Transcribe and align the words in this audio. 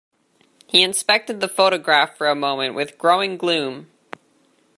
He 0.65 0.81
inspected 0.81 1.41
the 1.41 1.47
photograph 1.47 2.17
for 2.17 2.27
a 2.27 2.33
moment 2.33 2.73
with 2.73 2.97
growing 2.97 3.37
gloom. 3.37 3.91